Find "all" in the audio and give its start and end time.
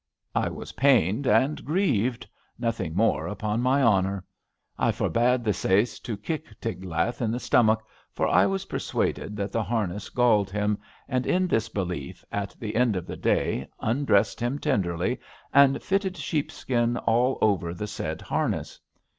16.97-17.37